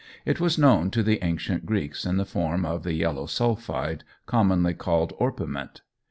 [0.25, 4.73] It was known to the ancient Greeks in the form of the yellow sulphide, commonly
[4.73, 5.81] called orpiment.